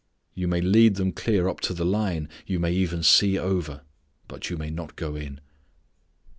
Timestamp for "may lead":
0.47-0.95